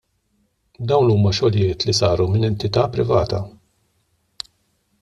Dawn 0.91 1.11
huma 1.15 1.33
xogħlijiet 1.39 1.85
li 1.89 1.95
saru 1.99 2.27
minn 2.31 2.49
entita' 2.49 2.87
privata. 2.97 3.43